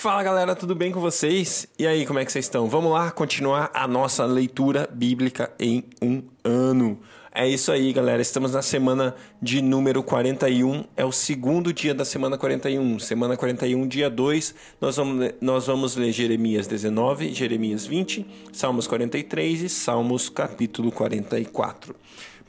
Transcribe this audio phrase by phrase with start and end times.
[0.00, 1.68] Fala galera, tudo bem com vocês?
[1.78, 2.66] E aí, como é que vocês estão?
[2.66, 6.98] Vamos lá continuar a nossa leitura bíblica em um ano.
[7.30, 8.22] É isso aí, galera.
[8.22, 10.84] Estamos na semana de número 41.
[10.96, 12.98] É o segundo dia da semana 41.
[12.98, 14.54] Semana 41, dia 2.
[14.80, 21.94] Nós vamos, nós vamos ler Jeremias 19, Jeremias 20, Salmos 43 e Salmos capítulo 44.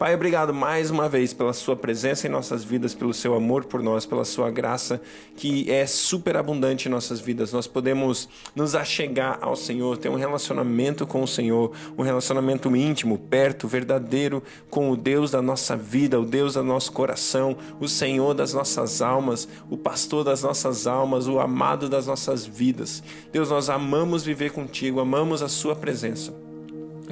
[0.02, 3.84] Pai, obrigado mais uma vez pela sua presença em nossas vidas, pelo seu amor por
[3.84, 5.00] nós, pela sua graça
[5.38, 7.54] que é super abundante em nossas vidas.
[7.54, 13.20] Nós podemos nos achegar ao Senhor, ter um relacionamento com o Senhor, um relacionamento íntimo,
[13.20, 18.34] perto, verdadeiro com o Deus da nossa vida, o Deus do nosso coração, o Senhor
[18.34, 23.04] das nossas almas, o pastor das nossas almas, o amado das nossas vidas.
[23.32, 26.34] Deus, nós amamos viver contigo, amamos a sua presença.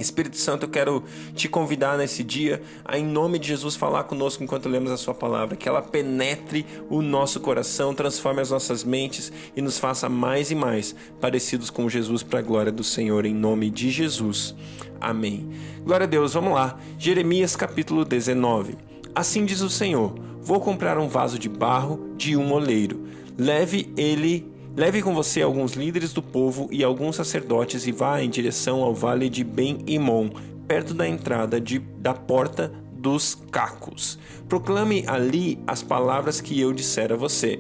[0.01, 1.03] Espírito Santo, eu quero
[1.35, 5.13] te convidar nesse dia a, em nome de Jesus, falar conosco enquanto lemos a Sua
[5.13, 10.51] palavra, que ela penetre o nosso coração, transforme as nossas mentes e nos faça mais
[10.51, 14.55] e mais parecidos com Jesus para a glória do Senhor, em nome de Jesus.
[14.99, 15.49] Amém.
[15.83, 16.77] Glória a Deus, vamos lá.
[16.97, 18.77] Jeremias capítulo 19.
[19.15, 23.07] Assim diz o Senhor: Vou comprar um vaso de barro de um oleiro.
[23.37, 28.29] Leve ele Leve com você alguns líderes do povo e alguns sacerdotes e vá em
[28.29, 30.29] direção ao vale de Ben-Imon,
[30.67, 34.19] perto da entrada de, da porta dos cacos.
[34.47, 37.59] Proclame ali as palavras que eu disser a você.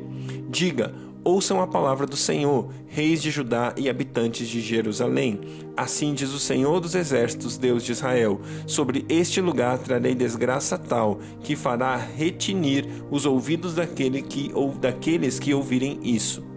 [0.49, 0.93] Diga:
[1.23, 5.41] Ouçam a palavra do Senhor, reis de Judá e habitantes de Jerusalém.
[5.75, 11.19] Assim diz o Senhor dos Exércitos, Deus de Israel: Sobre este lugar trarei desgraça tal
[11.43, 16.48] que fará retinir os ouvidos daquele que, ou daqueles que ouvirem isso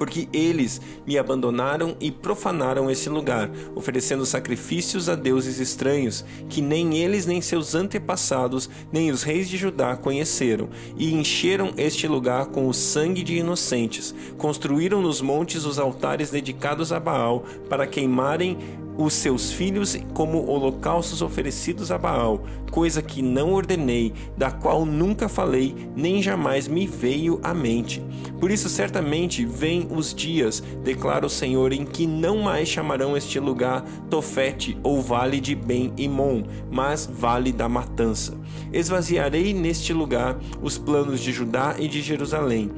[0.00, 6.96] porque eles me abandonaram e profanaram esse lugar, oferecendo sacrifícios a deuses estranhos, que nem
[6.96, 12.66] eles nem seus antepassados, nem os reis de Judá conheceram, e encheram este lugar com
[12.66, 14.14] o sangue de inocentes.
[14.38, 18.56] Construíram nos montes os altares dedicados a Baal para queimarem
[19.04, 25.28] os seus filhos como holocaustos oferecidos a Baal, coisa que não ordenei, da qual nunca
[25.28, 28.02] falei, nem jamais me veio à mente.
[28.38, 33.38] Por isso, certamente, vêm os dias, declara o Senhor, em que não mais chamarão este
[33.38, 38.36] lugar Tofete ou Vale de Ben-Imon, mas Vale da Matança.
[38.72, 42.70] Esvaziarei neste lugar os planos de Judá e de Jerusalém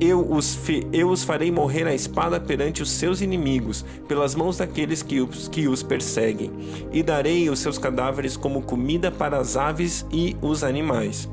[0.00, 0.58] eu os,
[0.92, 5.48] eu os farei morrer à espada perante os seus inimigos, pelas mãos daqueles que os,
[5.48, 6.52] que os perseguem,
[6.92, 11.28] e darei os seus cadáveres como comida para as aves e os animais.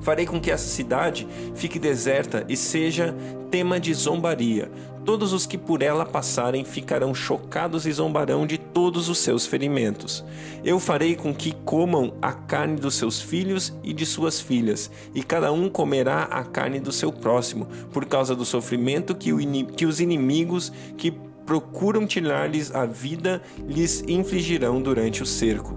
[0.00, 3.14] Farei com que essa cidade fique deserta e seja
[3.50, 4.70] tema de zombaria.
[5.08, 10.22] Todos os que por ela passarem ficarão chocados e zombarão de todos os seus ferimentos.
[10.62, 15.22] Eu farei com que comam a carne dos seus filhos e de suas filhas, e
[15.22, 19.30] cada um comerá a carne do seu próximo, por causa do sofrimento que,
[19.74, 21.10] que os inimigos que
[21.46, 25.74] procuram tirar-lhes a vida lhes infligirão durante o cerco.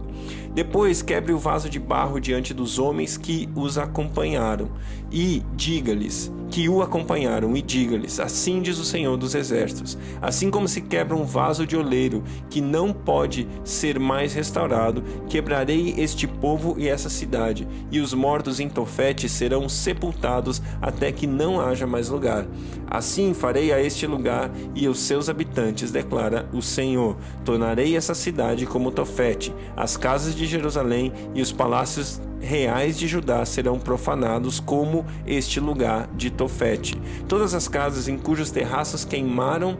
[0.53, 4.69] Depois quebre o vaso de barro diante dos homens que os acompanharam,
[5.11, 10.67] e diga-lhes: que o acompanharam e diga-lhes: Assim diz o Senhor dos Exércitos: Assim como
[10.67, 16.75] se quebra um vaso de oleiro que não pode ser mais restaurado, quebrarei este povo
[16.77, 22.09] e essa cidade, e os mortos em Tofete serão sepultados até que não haja mais
[22.09, 22.45] lugar.
[22.87, 27.15] Assim farei a este lugar e aos seus habitantes, declara o Senhor.
[27.45, 33.45] Tornarei essa cidade como Tofete, as casas de Jerusalém e os palácios reais de Judá
[33.45, 36.99] serão profanados como este lugar de Tofete.
[37.27, 39.77] Todas as casas em cujos terraços queimaram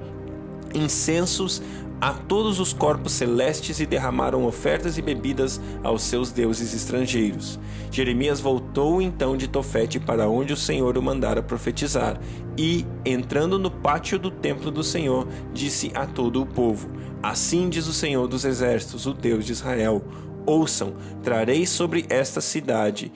[0.73, 1.61] incensos
[2.01, 7.59] a todos os corpos celestes e derramaram ofertas e bebidas aos seus deuses estrangeiros.
[7.91, 12.19] Jeremias voltou então de Tofete para onde o Senhor o mandara profetizar,
[12.57, 16.89] e, entrando no pátio do templo do Senhor, disse a todo o povo:
[17.21, 20.03] Assim diz o Senhor dos exércitos, o Deus de Israel:
[20.45, 20.93] Ouçam,
[21.23, 23.11] trarei sobre esta cidade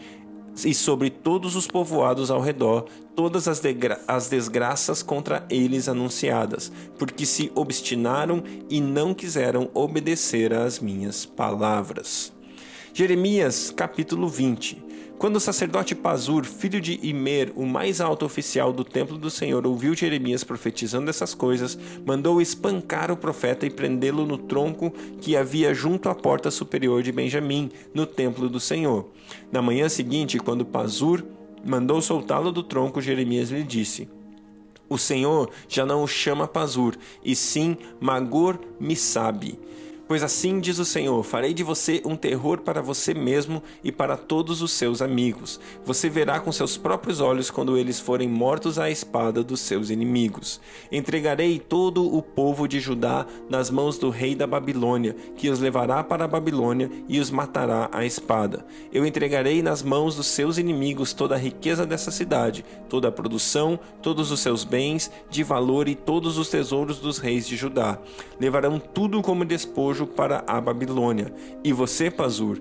[0.63, 3.61] e sobre todos os povoados ao redor todas as,
[4.07, 12.33] as, desgraças contra eles anunciadas, porque se obstinaram e não quiseram obedecer às minhas palavras.
[12.93, 14.84] Jeremias capítulo 20
[15.17, 19.65] quando o sacerdote Pazur, filho de Imer, o mais alto oficial do templo do Senhor,
[19.65, 24.91] ouviu Jeremias profetizando essas coisas, mandou espancar o profeta e prendê-lo no tronco
[25.21, 29.09] que havia junto à porta superior de Benjamim, no templo do Senhor.
[29.51, 31.23] Na manhã seguinte, quando Pazur
[31.65, 34.09] mandou soltá-lo do tronco, Jeremias lhe disse:
[34.89, 39.57] o Senhor já não o chama Pazur, e sim Magor Missabi
[40.07, 44.15] Pois assim diz o Senhor: farei de você um terror para você mesmo e para
[44.15, 45.59] todos os seus amigos.
[45.83, 50.61] Você verá com seus próprios olhos quando eles forem mortos à espada dos seus inimigos.
[50.91, 56.03] Entregarei todo o povo de Judá nas mãos do rei da Babilônia, que os levará
[56.03, 58.63] para a Babilônia e os matará à espada.
[58.93, 63.79] Eu entregarei nas mãos dos seus inimigos toda a riqueza dessa cidade, toda a produção,
[64.03, 67.97] todos os seus bens de valor e todos os tesouros dos reis de Judá.
[68.39, 71.33] Levarão tudo como despojo despojo para a Babilônia.
[71.63, 72.59] E você, Pazur,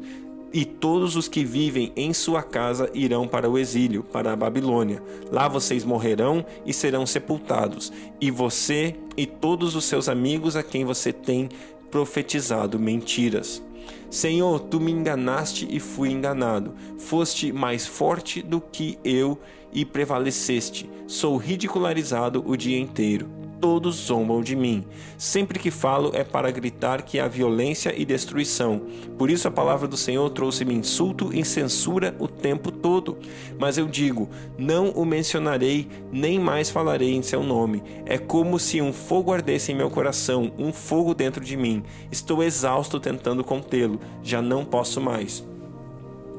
[0.52, 5.02] e todos os que vivem em sua casa irão para o exílio, para a Babilônia.
[5.32, 10.84] Lá vocês morrerão e serão sepultados, e você e todos os seus amigos a quem
[10.84, 11.48] você tem
[11.90, 13.60] profetizado mentiras.
[14.08, 16.72] Senhor, tu me enganaste e fui enganado.
[16.98, 19.38] Foste mais forte do que eu
[19.72, 20.88] e prevaleceste.
[21.08, 24.84] Sou ridicularizado o dia inteiro todos zombam de mim.
[25.16, 28.82] Sempre que falo é para gritar que há violência e destruição.
[29.16, 33.16] Por isso a palavra do Senhor trouxe-me insulto e censura o tempo todo.
[33.58, 34.28] Mas eu digo:
[34.58, 37.82] não o mencionarei, nem mais falarei em seu nome.
[38.06, 41.82] É como se um fogo ardesse em meu coração, um fogo dentro de mim.
[42.10, 45.53] Estou exausto tentando contê-lo, já não posso mais.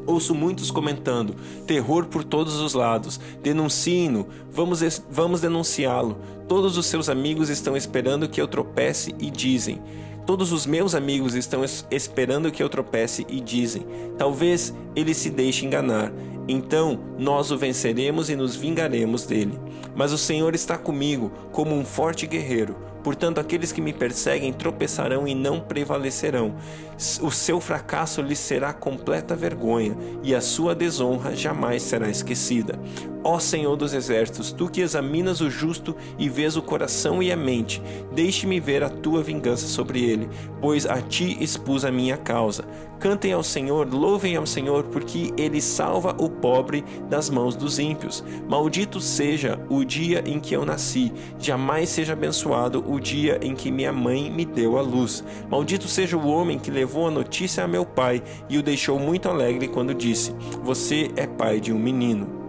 [0.06, 1.36] Ouço muitos comentando:
[1.66, 6.18] terror por todos os lados, denuncie-no, vamos, vamos denunciá-lo.
[6.48, 9.82] Todos os seus amigos estão esperando que eu tropece e dizem:
[10.26, 11.62] Todos os meus amigos estão
[11.92, 13.86] esperando que eu tropece e dizem:
[14.18, 16.12] Talvez ele se deixe enganar.
[16.48, 19.60] Então nós o venceremos e nos vingaremos dele.
[19.96, 22.76] Mas o Senhor está comigo, como um forte guerreiro.
[23.06, 26.56] Portanto, aqueles que me perseguem tropeçarão e não prevalecerão.
[27.22, 32.80] O seu fracasso lhes será completa vergonha, e a sua desonra jamais será esquecida.
[33.24, 37.36] Ó Senhor dos exércitos, tu que examinas o justo e vês o coração e a
[37.36, 37.82] mente,
[38.14, 40.30] deixe-me ver a tua vingança sobre ele,
[40.62, 42.66] pois a ti expus a minha causa.
[43.00, 48.24] Cantem ao Senhor, louvem ao Senhor, porque ele salva o pobre das mãos dos ímpios.
[48.48, 53.72] Maldito seja o dia em que eu nasci, jamais seja abençoado o dia em que
[53.72, 55.24] minha mãe me deu a luz.
[55.50, 59.30] Maldito seja o homem que levou a notícia a meu pai e o deixou muito
[59.30, 60.34] alegre quando disse:
[60.64, 62.45] Você é pai de um menino.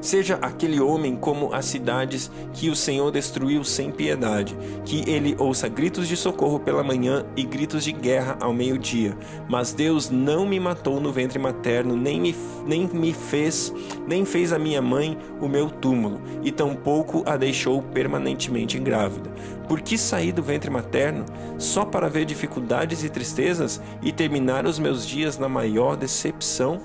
[0.00, 5.68] Seja aquele homem como as cidades que o Senhor destruiu sem piedade, que ele ouça
[5.68, 9.16] gritos de socorro pela manhã e gritos de guerra ao meio-dia.
[9.48, 12.34] Mas Deus não me matou no ventre materno, nem me,
[12.66, 13.72] nem me fez,
[14.08, 19.30] nem fez a minha mãe o meu túmulo, e tampouco a deixou permanentemente grávida.
[19.68, 21.26] Por que saí do ventre materno
[21.58, 26.80] só para ver dificuldades e tristezas e terminar os meus dias na maior decepção?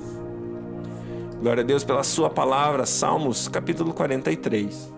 [1.46, 4.92] Glória a Deus pela Sua palavra, Salmos capítulo 43.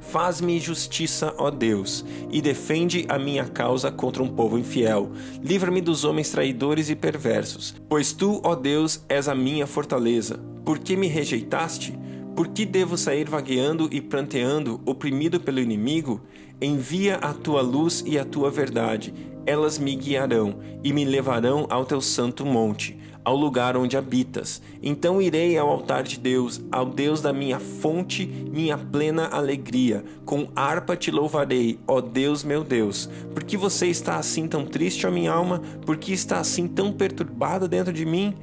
[0.00, 2.02] Faz-me justiça, ó Deus,
[2.32, 5.10] e defende a minha causa contra um povo infiel.
[5.42, 10.40] Livra-me dos homens traidores e perversos, pois tu, ó Deus, és a minha fortaleza.
[10.64, 11.92] Por que me rejeitaste?
[12.34, 16.22] Por que devo sair vagueando e pranteando, oprimido pelo inimigo?
[16.60, 19.14] Envia a tua luz e a tua verdade,
[19.46, 24.62] elas me guiarão e me levarão ao teu santo monte ao lugar onde habitas.
[24.82, 30.02] Então irei ao altar de Deus, ao Deus da minha fonte, minha plena alegria.
[30.24, 33.10] Com harpa te louvarei, ó Deus meu Deus.
[33.34, 35.60] Por que você está assim tão triste, ó minha alma?
[35.84, 38.34] Por que está assim tão perturbada dentro de mim?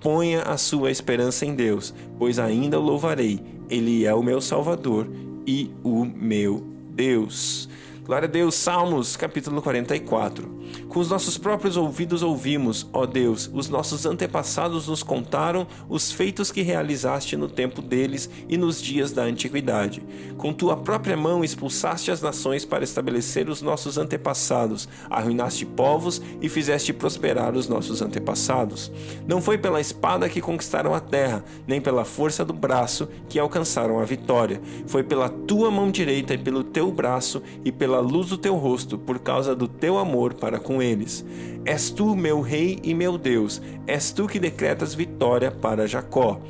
[0.00, 3.40] Ponha a sua esperança em Deus, pois ainda o louvarei.
[3.70, 5.08] Ele é o meu Salvador
[5.46, 7.68] e o meu Deus.
[8.04, 10.61] Glória a Deus, Salmos, capítulo 44.
[10.88, 16.50] Com os nossos próprios ouvidos ouvimos, ó Deus, os nossos antepassados nos contaram os feitos
[16.50, 20.02] que realizaste no tempo deles e nos dias da antiguidade.
[20.36, 26.48] Com tua própria mão expulsaste as nações para estabelecer os nossos antepassados, arruinaste povos e
[26.48, 28.90] fizeste prosperar os nossos antepassados.
[29.26, 33.98] Não foi pela espada que conquistaram a terra, nem pela força do braço que alcançaram
[33.98, 34.60] a vitória.
[34.86, 38.98] Foi pela tua mão direita e pelo teu braço e pela luz do teu rosto,
[38.98, 41.24] por causa do teu amor para com eles.
[41.64, 46.40] És tu, meu Rei e meu Deus, és tu que decretas vitória para Jacó.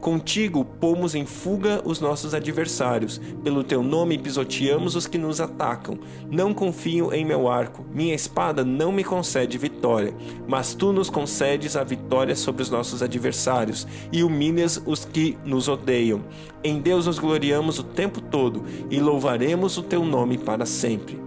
[0.00, 5.98] Contigo pomos em fuga os nossos adversários, pelo teu nome pisoteamos os que nos atacam.
[6.30, 10.14] Não confio em meu arco, minha espada não me concede vitória,
[10.46, 15.66] mas tu nos concedes a vitória sobre os nossos adversários e humilhas os que nos
[15.66, 16.22] odeiam.
[16.62, 21.25] Em Deus nos gloriamos o tempo todo e louvaremos o teu nome para sempre.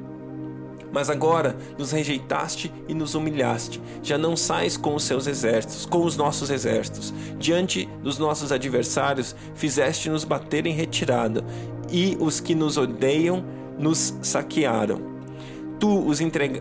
[0.92, 3.82] Mas agora nos rejeitaste e nos humilhaste.
[4.02, 7.14] Já não sais com os seus exércitos, com os nossos exércitos.
[7.38, 11.44] Diante dos nossos adversários, fizeste-nos bater em retirada,
[11.92, 13.44] e os que nos odeiam
[13.78, 15.20] nos saquearam.
[15.80, 16.06] Tu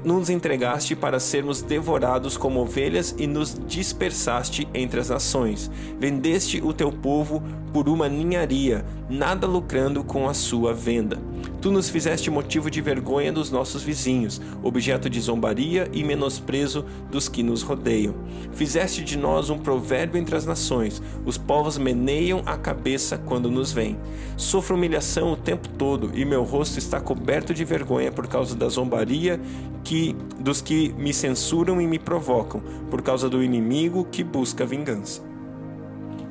[0.04, 5.68] nos entregaste para sermos devorados como ovelhas e nos dispersaste entre as nações.
[5.98, 7.42] Vendeste o teu povo
[7.72, 11.18] por uma ninharia, nada lucrando com a sua venda.
[11.60, 17.28] Tu nos fizeste motivo de vergonha dos nossos vizinhos, objeto de zombaria e menosprezo dos
[17.28, 18.14] que nos rodeiam.
[18.52, 23.72] Fizeste de nós um provérbio entre as nações, os povos meneiam a cabeça quando nos
[23.72, 23.98] veem.
[24.36, 28.68] Sofro humilhação o tempo todo e meu rosto está coberto de vergonha por causa da
[28.68, 29.40] zombaria
[29.82, 35.27] que dos que me censuram e me provocam, por causa do inimigo que busca vingança.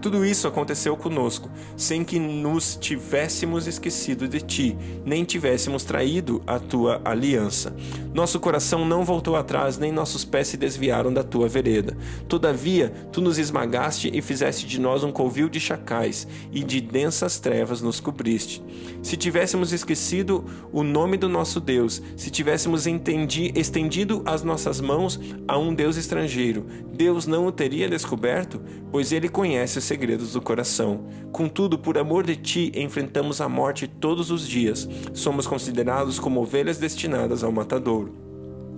[0.02, 6.60] Tudo isso aconteceu conosco, sem que nos tivéssemos esquecido de ti, nem tivéssemos traído a
[6.60, 7.76] tua aliança.
[8.14, 11.98] Nosso coração não voltou atrás, nem nossos pés se desviaram da tua vereda.
[12.28, 17.40] Todavia, tu nos esmagaste e fizeste de nós um covil de chacais, e de densas
[17.40, 18.64] trevas nos cobriste.
[19.02, 25.20] Se tivéssemos esquecido o nome do nosso Deus, se tivéssemos entendi, estendido as nossas mãos
[25.48, 28.62] a um Deus estrangeiro, Deus não o teria descoberto,
[28.92, 31.06] pois ele conhece segredos do coração.
[31.32, 34.88] Contudo, por amor de ti, enfrentamos a morte todos os dias.
[35.14, 38.27] Somos considerados como ovelhas destinadas ao matadouro.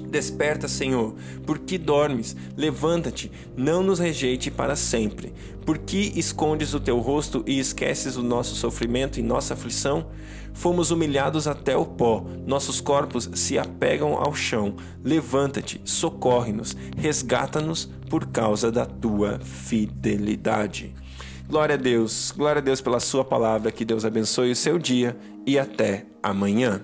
[0.10, 1.14] Desperta, Senhor,
[1.46, 2.36] por que dormes?
[2.58, 5.34] Levanta-te, não nos rejeite para sempre.
[5.66, 10.08] Por que escondes o teu rosto e esqueces o nosso sofrimento e nossa aflição?
[10.52, 14.76] Fomos humilhados até o pó, nossos corpos se apegam ao chão.
[15.04, 20.94] Levanta-te, socorre-nos, resgata-nos por causa da tua fidelidade.
[21.48, 25.16] Glória a Deus, glória a Deus pela Sua palavra, que Deus abençoe o seu dia
[25.46, 26.82] e até amanhã.